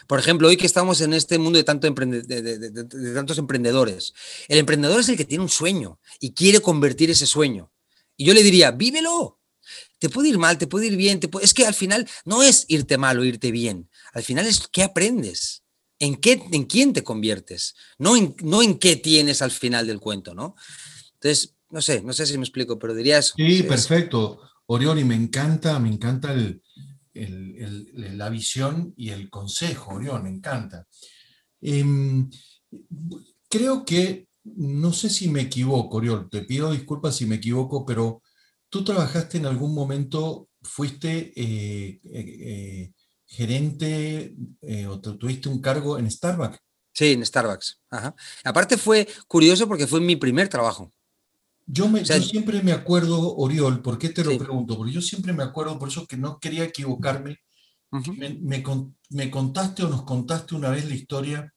[0.07, 4.13] por ejemplo, hoy que estamos en este mundo de, tanto de, tantos emprendedores,
[4.47, 7.71] el emprendedor es el que tiene un sueño y quiere convertir ese sueño.
[8.17, 9.39] Y yo le diría, vívelo.
[9.99, 11.19] Te puede ir mal, te puede ir bien.
[11.41, 13.89] Es que al final no es irte mal o irte bien.
[14.11, 15.63] Al final es qué aprendes,
[15.99, 20.01] en, qué, en quién te conviertes, no en, no en qué tienes al final del
[20.01, 20.55] cuento, ¿no?
[21.13, 23.33] Entonces, no sé, no sé si me explico, pero diría eso.
[23.37, 24.41] Sí, perfecto.
[24.65, 26.62] Orioli, me encanta, me encanta el,
[27.13, 30.87] la visión y el consejo, Orión, me encanta.
[31.61, 32.29] Em,
[33.49, 38.21] creo que, no sé si me equivoco, Oriol, te pido disculpas si me equivoco, pero
[38.69, 42.91] tú trabajaste en algún momento, fuiste eh, eh, eh,
[43.27, 44.35] gerente
[44.87, 46.57] o tuviste un cargo en Starbucks.
[46.91, 47.81] Sí, en Starbucks.
[48.43, 50.91] Aparte fue curioso porque fue mi primer trabajo.
[51.65, 54.75] Yo, me, siempre me acuerdo, Oriol, ¿por qué te lo pregunto?
[54.77, 57.39] Porque yo siempre me acuerdo, por eso que no quería equivocarme,
[58.41, 61.53] me, contaste o nos contaste una vez la historia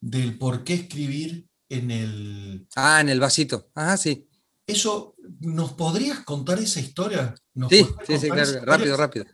[0.00, 2.66] del por qué escribir en el...
[2.74, 3.70] Ah, en el vasito.
[3.74, 4.28] Ah, sí.
[4.66, 7.34] Eso, ¿nos podrías contar esa historia?
[7.70, 9.26] sí, sí, sí, claro, rápido, rápido.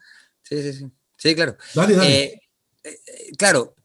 [0.43, 0.87] Sí, sí, sí.
[1.17, 1.57] Sí, claro.
[1.75, 2.25] Dale, dale.
[2.25, 2.43] Eh,
[2.85, 3.77] eh, claro,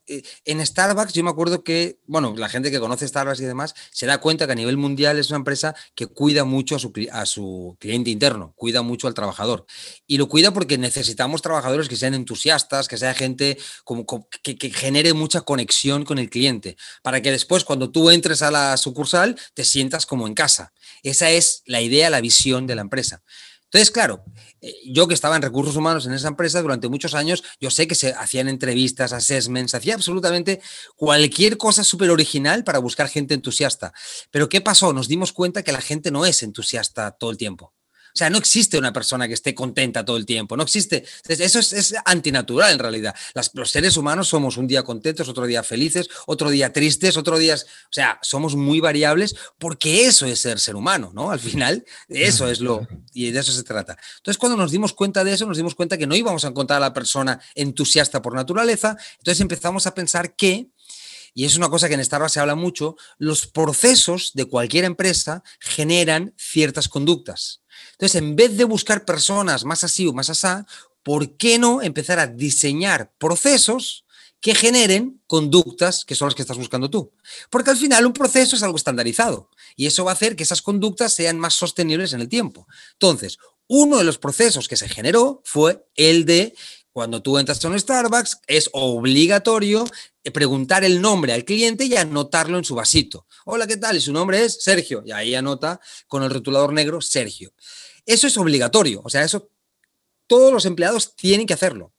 [0.45, 4.05] en Starbucks yo me acuerdo que, bueno, la gente que conoce Starbucks y demás se
[4.05, 7.25] da cuenta que a nivel mundial es una empresa que cuida mucho a su, a
[7.25, 9.65] su cliente interno, cuida mucho al trabajador.
[10.05, 15.13] Y lo cuida porque necesitamos trabajadores que sean entusiastas, que sea gente como, que genere
[15.13, 19.65] mucha conexión con el cliente, para que después cuando tú entres a la sucursal te
[19.65, 20.73] sientas como en casa.
[21.03, 23.23] Esa es la idea, la visión de la empresa.
[23.67, 24.23] Entonces, claro,
[24.61, 27.85] eh, yo que estaba en recursos humanos en esa empresa durante muchos años, yo sé
[27.87, 30.61] que se hacían entrevistas, assessments, hacía absolutamente
[30.95, 33.93] cualquier cosa súper original para buscar gente entusiasta.
[34.31, 34.93] Pero ¿qué pasó?
[34.93, 37.73] Nos dimos cuenta que la gente no es entusiasta todo el tiempo.
[38.17, 41.05] O sea, no existe una persona que esté contenta todo el tiempo, no existe.
[41.27, 43.15] Eso es, antinatural en realidad.
[43.53, 47.53] los seres humanos somos un día contentos, otro día felices, otro día tristes, otro día...
[47.53, 51.29] O sea, somos muy variables porque eso es ser ser humano, ¿no?
[51.29, 52.87] Al final, eso es lo...
[53.13, 53.95] Y de eso se trata.
[54.17, 56.77] Entonces, cuando nos dimos cuenta de eso, nos dimos cuenta que no íbamos a encontrar
[56.77, 60.71] a la persona entusiasta por naturaleza, entonces empezamos a pensar que
[61.35, 65.43] y es una cosa que en Starbucks se habla mucho, los procesos de cualquier empresa
[65.59, 67.61] generan ciertas conductas.
[67.91, 70.65] Entonces, en vez de buscar personas más así o más asá,
[71.03, 74.05] ¿por qué no empezar a diseñar procesos
[74.39, 77.11] que generen conductas que son las que estás buscando tú?
[77.49, 80.61] Porque al final un proceso es algo estandarizado y eso va a hacer que esas
[80.61, 82.67] conductas sean más sostenibles en el tiempo.
[82.93, 83.37] Entonces,
[83.67, 86.55] uno de los procesos que se generó fue el de
[86.97, 89.85] cuando tú entras a un Starbucks, es obligatorio
[90.23, 93.27] eh, preguntar el nombre al cliente y anotarlo en su vasito.
[93.45, 93.97] Hola, ¿qué tal?
[93.97, 95.03] Y su nombre es Sergio.
[95.05, 97.53] Y ahí anota con el rotulador negro Sergio.
[98.03, 99.03] Eso es obligatorio.
[99.03, 99.51] O sea, eso
[100.25, 101.93] todos los empleados tienen que hacerlo.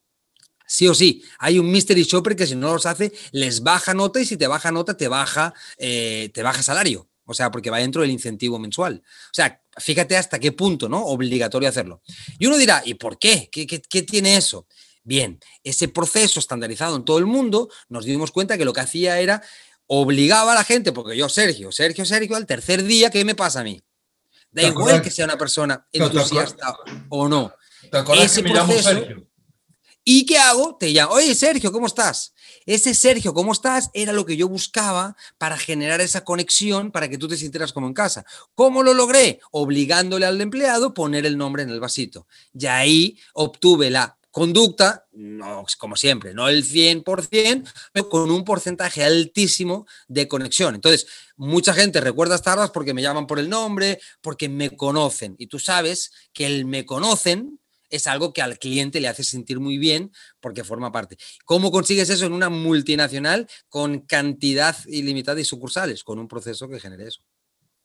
[0.67, 1.23] Sí o sí.
[1.39, 4.49] Hay un mystery shopper que si no los hace, les baja nota y si te
[4.49, 7.09] baja nota, te baja, eh, te baja salario.
[7.25, 9.01] O sea, porque va dentro del incentivo mensual.
[9.05, 11.05] O sea, fíjate hasta qué punto, ¿no?
[11.05, 12.03] Obligatorio hacerlo.
[12.41, 13.49] Y uno dirá, ¿y por qué?
[13.53, 14.67] ¿Qué, qué tiene eso?
[15.09, 19.19] Bien, ese proceso estandarizado en todo el mundo, nos dimos cuenta que lo que hacía
[19.21, 19.43] era
[19.87, 23.61] obligaba a la gente, porque yo, Sergio, Sergio, Sergio, al tercer día, ¿qué me pasa
[23.61, 23.81] a mí?
[24.51, 26.77] Da igual que sea una persona entusiasta
[27.09, 27.55] o no.
[27.91, 29.27] ¿Te que me llamo Sergio?
[30.05, 30.77] ¿Y qué hago?
[30.79, 32.35] Te llamo, oye Sergio, ¿cómo estás?
[32.67, 33.89] Ese Sergio, ¿cómo estás?
[33.95, 37.87] Era lo que yo buscaba para generar esa conexión para que tú te sintieras como
[37.87, 38.27] en casa.
[38.55, 39.41] ¿Cómo lo logré?
[39.53, 42.27] Obligándole al empleado a poner el nombre en el vasito.
[42.53, 49.05] Y ahí obtuve la conducta, no, como siempre, no el 100%, pero con un porcentaje
[49.05, 50.75] altísimo de conexión.
[50.75, 55.35] Entonces, mucha gente recuerda Starbucks porque me llaman por el nombre, porque me conocen.
[55.39, 57.59] Y tú sabes que el me conocen
[57.91, 61.17] es algo que al cliente le hace sentir muy bien porque forma parte.
[61.45, 66.05] ¿Cómo consigues eso en una multinacional con cantidad ilimitada de sucursales?
[66.05, 67.23] Con un proceso que genere eso.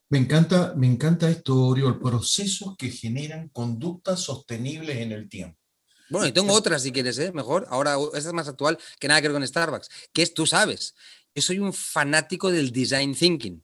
[0.10, 5.62] Me encanta, me encanta esto, Oriol, procesos que generan conductas sostenibles en el tiempo.
[6.09, 7.31] Bueno, y tengo otra si quieres, ¿eh?
[7.31, 7.65] mejor.
[7.69, 10.95] Ahora, esta es más actual que nada que ver con Starbucks, que es, tú sabes,
[11.33, 13.63] yo soy un fanático del design thinking.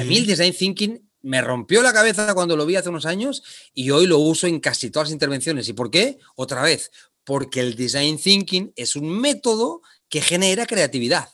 [0.00, 3.42] A mí el design thinking me rompió la cabeza cuando lo vi hace unos años
[3.72, 5.68] y hoy lo uso en casi todas las intervenciones.
[5.68, 6.18] ¿Y por qué?
[6.34, 6.90] Otra vez,
[7.24, 11.30] porque el design thinking es un método que genera creatividad.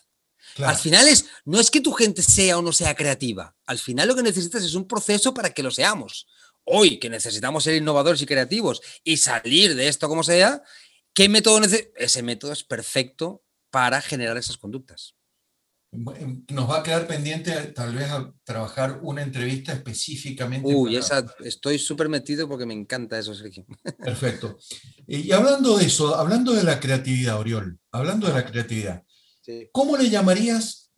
[0.58, 4.08] Al final es, no es que tu gente sea o no sea creativa, al final
[4.08, 6.26] lo que necesitas es un proceso para que lo seamos.
[6.70, 10.62] Hoy que necesitamos ser innovadores y creativos y salir de esto como sea,
[11.14, 11.94] ¿qué método necesitamos?
[11.96, 15.14] Ese método es perfecto para generar esas conductas.
[15.90, 20.74] Nos va a quedar pendiente tal vez a trabajar una entrevista específicamente.
[20.74, 23.64] Uy, esa, estoy súper metido porque me encanta eso, Sergio.
[23.98, 24.59] Perfecto.
[25.07, 29.02] Y hablando de eso, hablando de la creatividad, Oriol, hablando de la creatividad,
[29.72, 30.92] ¿cómo le llamarías?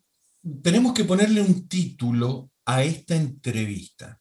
[0.61, 4.20] Tenemos que ponerle un título a esta entrevista.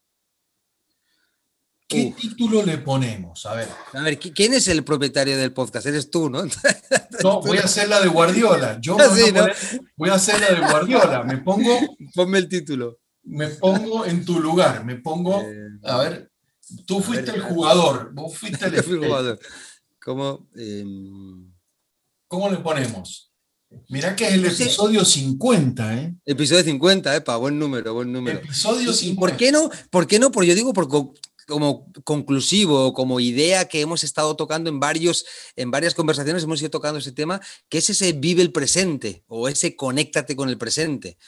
[1.91, 3.45] ¿Qué título le ponemos?
[3.47, 3.69] A ver.
[3.95, 5.87] A ver, ¿quién es el propietario del podcast?
[5.87, 6.45] Eres tú, ¿no?
[7.25, 8.79] No, voy a hacer la de Guardiola.
[8.81, 11.25] Yo voy, a hacer la de Guardiola.
[11.25, 11.97] Me pongo.
[12.15, 13.01] Ponme el título.
[13.25, 14.85] Me pongo en tu lugar.
[14.85, 15.43] Me pongo.
[15.43, 16.31] Eh, a ver,
[16.87, 18.15] tú fuiste el jugador.
[18.15, 19.39] Vos fuiste el, jugador.
[20.03, 21.53] ¿Cómo, em,
[22.29, 23.33] ¿Cómo le ponemos?
[23.89, 26.15] Mirá que es el episodio 50, ¿eh?
[26.25, 27.23] Episodio 50, ¿eh?
[27.39, 28.39] buen número, buen número.
[28.39, 29.21] Episodio 50.
[29.21, 29.71] ¿Por qué no?
[29.91, 30.33] ¿Por qué no?
[30.33, 30.97] Porque yo digo, porque
[31.51, 36.71] como conclusivo, como idea que hemos estado tocando en, varios, en varias conversaciones, hemos ido
[36.71, 41.19] tocando ese tema, que es ese vive el presente o ese conéctate con el presente.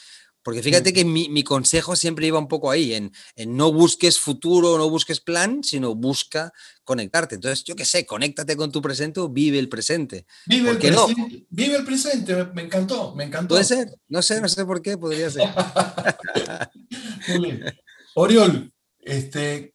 [0.43, 3.13] Porque fíjate que mi, consejo siempre iba un poco ahí, en,
[3.47, 7.37] no busques futuro, no busques plan, sino busca conectarte.
[7.37, 10.27] Entonces, yo qué sé, conéctate con tu presente o vive el presente.
[10.47, 13.55] Vive el presente, vive el presente, me encantó, me encantó.
[13.55, 15.49] Puede ser, no sé, no sé por qué, podría ser.
[18.15, 19.75] Oriol, este,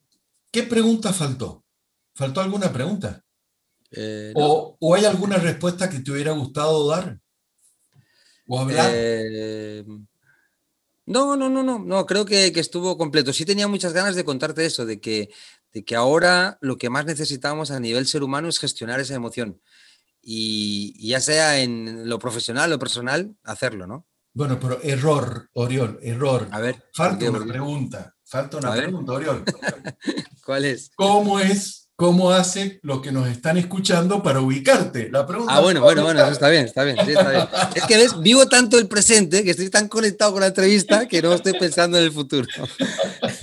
[0.52, 1.64] ¿Qué pregunta faltó?
[2.14, 3.24] ¿Faltó alguna pregunta?
[3.92, 7.20] Eh, o, hay alguna respuesta que te hubiera gustado dar?
[8.48, 8.92] ¿O hablar?
[8.94, 9.86] Eh,
[11.06, 13.32] no, no, no, no, no, creo que, estuvo completo.
[13.32, 15.30] Sí tenía muchas ganas de contarte eso, de que,
[15.72, 19.62] de que ahora lo que más necesitamos a nivel ser humano es gestionar esa emoción.
[20.22, 24.06] Y, ya sea en lo profesional o personal, hacerlo, ¿no?
[24.34, 26.48] Bueno, pero error, Oriol, error.
[26.52, 26.84] A ver.
[26.94, 28.14] Falta una pregunta.
[28.26, 29.44] Falta una pregunta, Oriol.
[30.48, 30.92] ¿Cuál es?
[30.96, 35.10] ¿Cómo es, cómo hace los que nos están escuchando para ubicarte?
[35.12, 35.54] La pregunta.
[35.54, 37.44] Ah, bueno, bueno, bueno, eso está bien, está bien, está bien.
[37.76, 41.22] Es que ves, vivo tanto el presente que estoy tan conectado con la entrevista que
[41.22, 42.48] no estoy pensando en el futuro.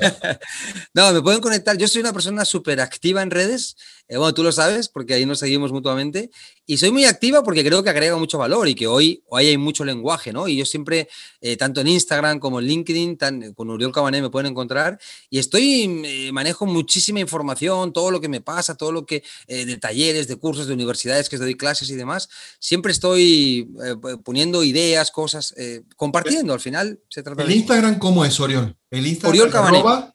[0.95, 1.77] No, me pueden conectar.
[1.77, 3.77] Yo soy una persona súper activa en redes.
[4.07, 6.31] Eh, bueno, tú lo sabes porque ahí nos seguimos mutuamente.
[6.67, 9.57] Y soy muy activa porque creo que agrega mucho valor y que hoy, hoy hay
[9.57, 10.47] mucho lenguaje, ¿no?
[10.47, 11.09] Y yo siempre,
[11.41, 14.99] eh, tanto en Instagram como en LinkedIn, tan, con Uriol Cabané me pueden encontrar.
[15.31, 19.77] Y estoy, eh, manejo muchísima información, todo lo que me pasa, todo lo que, de
[19.77, 22.29] talleres, de cursos, de universidades que doy clases y demás.
[22.59, 23.71] Siempre estoy
[24.25, 25.55] poniendo ideas, cosas,
[25.97, 26.53] compartiendo.
[26.53, 28.77] Al final se trata ¿El Instagram cómo es, Oriol?
[28.91, 29.31] El Instagram.
[29.31, 30.15] Oriol Cabané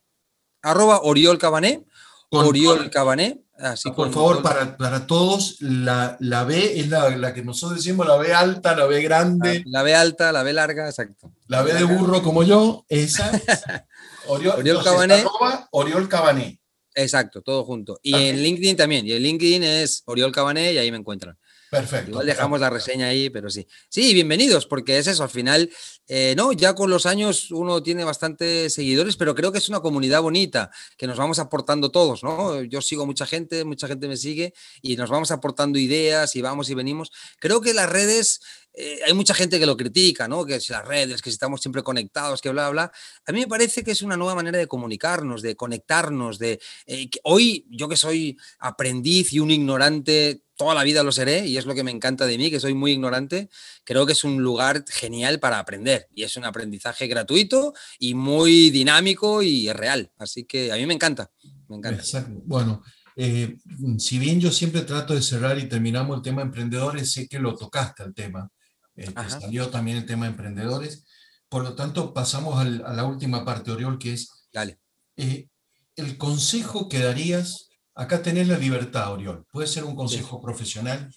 [0.61, 1.85] arroba Oriol Cabané.
[2.29, 3.41] Oriol Cabané.
[3.57, 8.07] Así por favor, para, para, todos, la, la B es la, la, que nosotros decimos,
[8.07, 9.63] la B alta, la B grande.
[9.65, 11.33] La, B alta, la B larga, exacto.
[11.47, 13.29] La B de burro como yo, esa.
[14.27, 15.25] Oriol, Oriol Cabané.
[15.71, 16.61] Oriol Cabané.
[16.95, 17.99] Exacto, todo junto.
[18.01, 19.05] Y en LinkedIn también.
[19.05, 21.37] Y en LinkedIn es Oriol Cabané y ahí me encuentran.
[21.69, 22.09] Perfecto.
[22.09, 23.67] Igual dejamos la reseña ahí, pero sí.
[23.89, 25.69] Sí, bienvenidos, porque es eso, al final,
[26.07, 29.79] eh, no, ya con los años uno tiene bastantes seguidores, pero creo que es una
[29.79, 32.63] comunidad bonita, que nos vamos aportando todos, ¿no?
[32.63, 36.69] Yo sigo mucha gente, mucha gente me sigue y nos vamos aportando ideas y vamos
[36.69, 37.11] y venimos.
[37.39, 38.41] Creo que las redes,
[38.73, 40.45] eh, hay mucha gente que lo critica, ¿no?
[40.45, 42.91] Que si las redes, que si estamos siempre conectados, que bla, bla.
[43.27, 46.59] A mí me parece que es una nueva manera de comunicarnos, de conectarnos, de...
[46.87, 51.57] Eh, hoy, yo que soy aprendiz y un ignorante toda la vida lo seré y
[51.57, 53.49] es lo que me encanta de mí, que soy muy ignorante.
[53.85, 58.69] Creo que es un lugar genial para aprender y es un aprendizaje gratuito y muy
[58.69, 60.11] dinámico y real.
[60.17, 61.31] Así que a mí me encanta,
[61.69, 62.03] me encanta.
[62.43, 62.83] Bueno,
[63.15, 63.57] eh,
[63.99, 67.55] si bien yo siempre trato de cerrar y terminamos el tema emprendedores, sé que lo
[67.55, 68.51] tocaste al tema.
[68.97, 71.05] Eh, salió también el tema emprendedores.
[71.47, 74.77] Por lo tanto, pasamos a la última parte, Oriol, que es Dale.
[75.15, 75.47] Eh,
[75.95, 77.68] el consejo que darías.
[77.99, 79.45] Acá tenés la libertad, Oriol.
[79.51, 81.13] Puede ser un consejo profesional,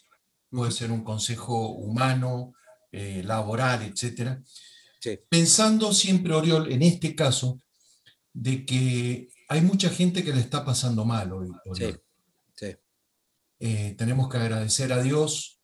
[0.50, 2.54] puede ser un consejo humano,
[2.90, 4.38] laboral, etc.
[5.28, 7.60] Pensando siempre, Oriol, en este caso,
[8.32, 11.48] de que hay mucha gente que le está pasando mal hoy.
[11.72, 11.94] Sí,
[13.64, 15.60] eh, tenemos que agradecer a Dios,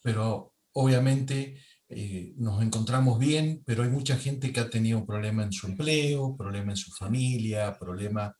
[0.00, 5.42] pero obviamente eh, nos encontramos bien, pero hay mucha gente que ha tenido un problema
[5.42, 8.34] en su empleo, problema en su familia, problema...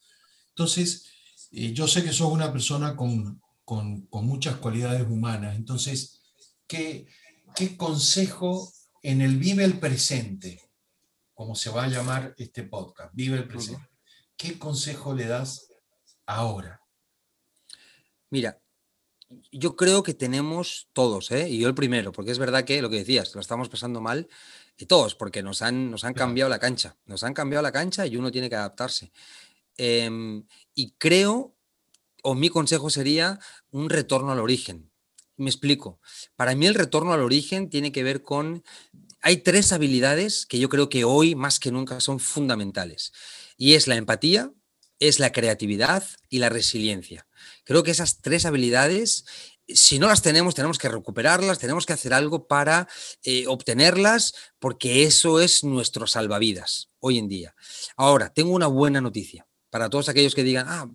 [0.49, 1.13] Entonces,
[1.53, 6.23] eh, yo sé que sos una persona con, con, con muchas cualidades humanas, entonces,
[6.67, 7.07] ¿qué,
[7.55, 10.61] ¿qué consejo en el vive el presente,
[11.35, 13.93] como se va a llamar este podcast, vive el presente?
[14.43, 15.69] ¿qué consejo le das
[16.27, 16.81] ahora?
[18.29, 18.61] Mira,
[19.53, 21.49] yo creo que tenemos todos, ¿eh?
[21.49, 24.29] y yo el primero, porque es verdad que lo que decías, lo estamos pasando mal,
[24.77, 28.05] y todos, porque nos han, nos han cambiado la cancha, nos han cambiado la cancha
[28.05, 29.13] y uno tiene que adaptarse.
[29.77, 31.57] Em, y creo,
[32.23, 33.39] o mi consejo sería
[33.71, 34.91] un retorno al origen.
[35.37, 36.01] Me explico.
[36.37, 38.65] Para mí el retorno al origen tiene que ver con...
[39.23, 43.13] Hay tres habilidades que yo creo que hoy más que nunca son fundamentales.
[43.57, 44.53] Y es la empatía,
[44.99, 47.27] es la creatividad y la resiliencia.
[47.65, 49.25] Creo que esas tres habilidades,
[49.69, 52.89] si no las tenemos, tenemos que recuperarlas, tenemos que hacer algo para
[53.25, 57.55] eh, obtenerlas, porque eso es nuestro salvavidas hoy en día.
[57.97, 60.87] Ahora, tengo una buena noticia para todos aquellos que digan, ah,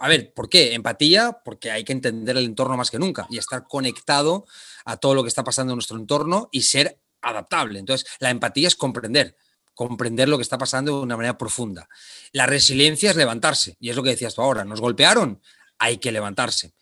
[0.00, 0.72] a ver, ¿por qué?
[0.72, 4.46] Empatía, porque hay que entender el entorno más que nunca y estar conectado
[4.86, 7.78] a todo lo que está pasando en nuestro entorno y ser adaptable.
[7.78, 9.36] Entonces, la empatía es comprender
[9.74, 11.88] comprender lo que está pasando de una manera profunda.
[12.32, 15.42] La resiliencia es levantarse, y es lo que decías tú ahora, nos golpearon,
[15.78, 16.74] hay que levantarse.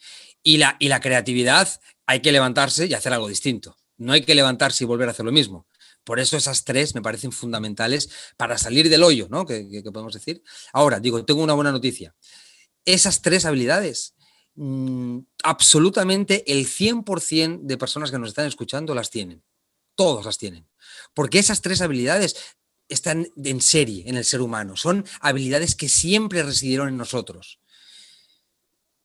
[0.43, 1.69] Y la, y la creatividad,
[2.07, 3.77] hay que levantarse y hacer algo distinto.
[3.97, 5.67] No hay que levantarse y volver a hacer lo mismo.
[6.05, 9.47] Por eso esas tres me parecen fundamentales para salir del hoyo, ¿no?
[9.47, 10.43] Que, podemos decir.
[10.73, 12.15] Ahora, digo, tengo una buena noticia.
[12.85, 14.15] Esas tres habilidades,
[14.55, 19.43] mm, absolutamente el 100% de personas que nos están escuchando las tienen.
[19.95, 20.67] Todos las tienen.
[21.15, 22.37] Porque esas tres habilidades
[22.89, 24.77] están en serie en el ser humano.
[24.77, 27.61] Son habilidades que siempre residieron en nosotros.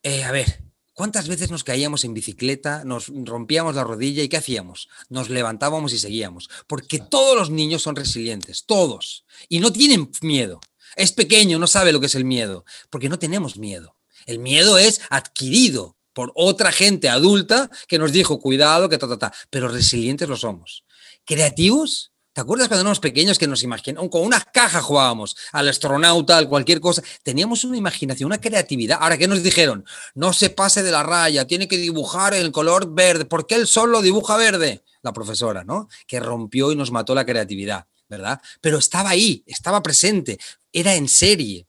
[0.03, 0.66] Eh, a ver,
[0.97, 4.89] ¿cuántas veces nos caíamos en bicicleta, nos rompíamos la rodilla y qué hacíamos?
[5.09, 6.49] Nos levantábamos y seguíamos.
[6.65, 9.23] Porque todos los niños son resilientes, todos.
[9.47, 10.59] Y no tienen miedo.
[10.95, 13.95] Es pequeño, no sabe lo que es el miedo, porque no tenemos miedo.
[14.25, 19.19] El miedo es adquirido por otra gente adulta que nos dijo, cuidado, que ta, ta,
[19.19, 19.33] ta.
[19.51, 20.83] Pero resilientes lo somos.
[21.25, 26.37] Creativos, ¿Te acuerdas cuando éramos pequeños que nos imaginábamos, con una caja jugábamos, al astronauta,
[26.37, 27.01] al cualquier cosa?
[27.23, 28.99] Teníamos una imaginación, una creatividad.
[29.01, 29.83] Ahora, ¿qué nos dijeron?
[30.13, 33.25] No se pase de la raya, tiene que dibujar el color verde.
[33.25, 34.83] ¿Por qué él solo dibuja verde?
[35.01, 35.89] La profesora, ¿no?
[36.05, 38.39] Que rompió y nos mató la creatividad, ¿verdad?
[38.61, 40.37] Pero estaba ahí, estaba presente,
[40.71, 41.66] era en serie.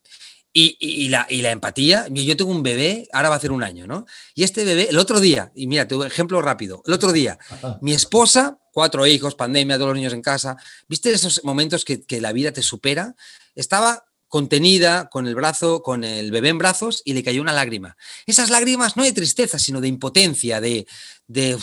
[0.61, 3.87] Y, la, y, la, empatía, yo tengo un bebé, ahora va a hacer un año,
[3.87, 4.07] ¿no?
[4.35, 7.39] Y este bebé, el otro día, y mira, un ejemplo rápido, el otro día,
[7.81, 10.57] mi esposa cuatro hijos, pandemia, todos los niños en casa.
[10.87, 13.17] ¿Viste esos momentos que, la vida te supera?
[13.57, 17.97] Estaba contenida con el brazo, con el bebé en brazos y le cayó una lágrima.
[18.25, 20.87] Esas lágrimas no de tristeza, sino de impotencia, de,
[21.27, 21.59] de,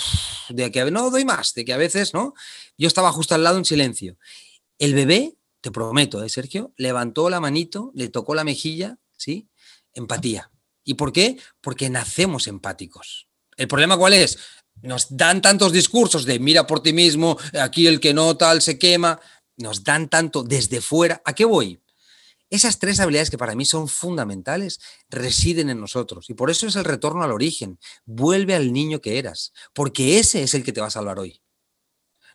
[0.49, 2.33] de, que no doy más, de que a veces, ¿no?
[2.77, 4.17] Yo estaba justo al lado en silencio.
[4.77, 5.34] El bebé,
[5.65, 6.75] te prometo, ¿eh, Sergio?
[6.77, 9.49] Levantó la manito, le tocó la mejilla, ¿sí?
[9.93, 10.51] Empatía.
[10.83, 11.39] ¿Y por qué?
[11.59, 13.27] Porque nacemos empáticos.
[13.57, 14.37] ¿El problema cuál es?
[14.81, 18.77] nos dan tantos discursos de mira por ti mismo, aquí el que no tal se
[18.77, 19.19] quema,
[19.57, 21.21] nos dan tanto desde fuera.
[21.25, 21.81] ¿A qué voy?
[22.51, 26.75] Esas tres habilidades que para mí son fundamentales residen en nosotros y por eso es
[26.75, 27.79] el retorno al origen.
[28.05, 31.41] Vuelve al niño que eras, porque ese es el que te va a salvar hoy.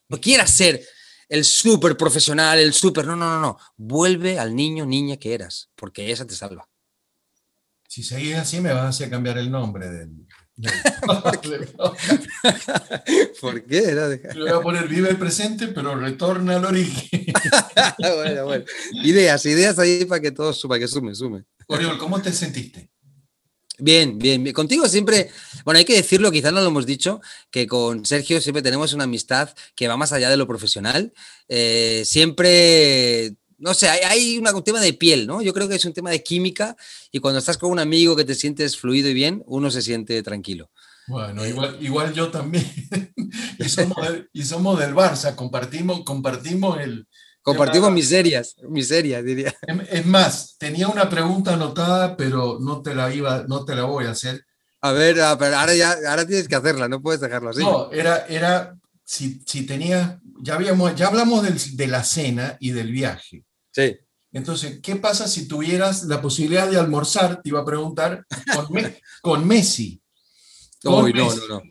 [0.08, 0.84] No quieras ser
[1.30, 3.58] el súper profesional, el súper, no, no, no, no.
[3.76, 6.68] Vuelve al niño, niña que eras, porque esa te salva.
[7.88, 10.26] Si seguís así, me vas a hacer cambiar el nombre del,
[13.40, 13.94] ¿Por qué?
[14.34, 17.32] Le voy a poner vive el presente, pero retorna al origen.
[17.98, 18.64] bueno, bueno.
[19.02, 21.44] Ideas, ideas ahí para que todo para que sume, sume.
[21.68, 22.89] Oriol, ¿cómo te sentiste?
[23.80, 25.30] Bien, bien, Contigo siempre,
[25.64, 27.20] bueno, hay que decirlo, quizás no lo hemos dicho,
[27.50, 31.12] que con Sergio siempre tenemos una amistad que va más allá de lo profesional.
[31.48, 35.42] Eh, siempre no sé, hay, un tema de piel, ¿no?
[35.42, 36.76] Yo creo que es un tema de química
[37.12, 40.22] y cuando estás con un amigo que te sientes fluido y bien, uno se siente
[40.22, 40.70] tranquilo.
[41.06, 42.64] Bueno, igual, igual yo también.
[44.32, 47.06] y, somos del Barça, compartimos, compartimos el...
[47.56, 49.54] Compartimos miserias, miserias, diría.
[49.90, 54.06] Es más, tenía una pregunta anotada, pero no te la iba, no te la voy
[54.06, 54.44] a hacer.
[54.80, 57.60] A ver, ahora ya, ahora tienes que hacerla, no puedes dejarlo así.
[57.60, 61.44] No, era, era si, si tenías, ya habíamos, ya hablamos
[61.76, 63.44] de la cena y del viaje.
[63.72, 63.98] Sí.
[64.32, 67.42] Entonces, ¿qué pasa si tuvieras la posibilidad de almorzar?
[67.42, 68.24] Te iba a preguntar,
[69.22, 70.00] con, Messi.
[70.84, 71.62] no, no, no.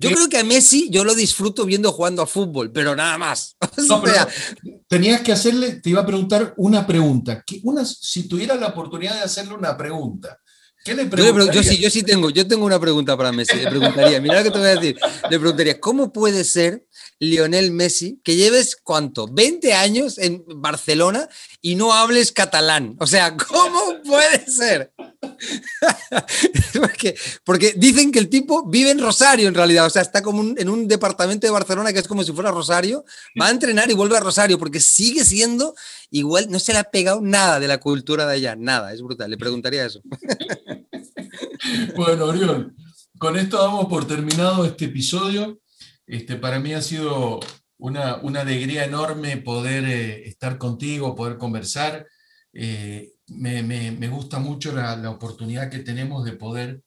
[0.00, 3.56] Yo creo que a Messi yo lo disfruto viendo jugando a fútbol, pero nada más.
[4.88, 7.42] tenías que hacerle, te iba a preguntar una pregunta.
[7.64, 10.38] Una, si tuvieras la oportunidad de hacerle una pregunta,
[10.84, 11.54] ¿qué le preguntarías?
[11.54, 13.56] Yo, sí, yo sí tengo, yo tengo una pregunta para Messi.
[13.56, 14.98] Le preguntaría, mira lo que te voy a decir.
[15.28, 16.86] Le preguntaría, ¿cómo puede ser
[17.20, 21.28] Lionel Messi, que lleves cuánto, 20 años en Barcelona
[21.60, 22.96] y no hables catalán.
[23.00, 24.92] O sea, ¿cómo puede ser?
[27.44, 30.68] porque, dicen que el tipo vive en Rosario en realidad, o sea, está como en
[30.68, 33.04] un departamento de Barcelona que es como si fuera Rosario,
[33.40, 35.74] va a entrenar y vuelve a Rosario porque sigue siendo
[36.10, 39.30] igual, no se le ha pegado nada de la cultura de allá, nada, es brutal,
[39.30, 40.00] le preguntaría eso.
[41.96, 42.74] bueno, Oriol,
[43.18, 45.60] con esto damos por terminado este episodio.
[46.08, 47.38] Este, para mí ha sido
[47.76, 52.06] una, alegría enorme poder eh, estar contigo, poder conversar.
[52.54, 56.82] Eh, me, gusta mucho la, oportunidad que tenemos de poder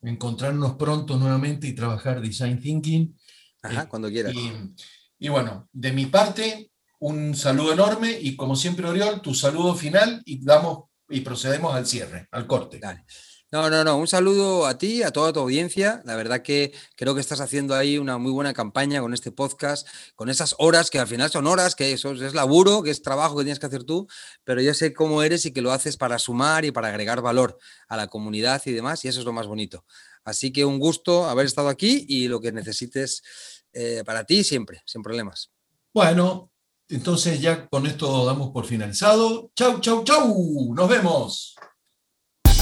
[0.00, 3.14] encontrarnos pronto nuevamente y trabajar Design Thinking.
[3.62, 4.34] Ajá, cuando quieras.
[5.18, 10.22] Y, bueno, de mi parte, un saludo enorme y como siempre, Oriol, tu saludo final
[10.24, 12.78] y, damos, y procedemos al cierre, al corte.
[12.78, 13.04] Dale.
[13.52, 13.98] No, no, no.
[13.98, 16.00] Un saludo a ti, a toda tu audiencia.
[16.06, 19.86] La verdad que creo que estás haciendo ahí una muy buena campaña con este podcast,
[20.14, 23.36] con esas horas que al final son horas, que eso es laburo, que es trabajo
[23.36, 24.08] que tienes que hacer tú,
[24.42, 27.58] pero yo sé cómo eres y que lo haces para sumar y para agregar valor
[27.88, 29.84] a la comunidad y demás, y eso es lo más bonito.
[30.24, 33.22] Así que un gusto haber estado aquí y lo que necesites
[33.74, 35.50] eh, para ti siempre, sin problemas.
[35.92, 36.50] Bueno,
[36.88, 39.50] entonces ya con esto damos por finalizado.
[39.54, 40.74] Chau, chau, chau.
[40.74, 41.54] Nos vemos.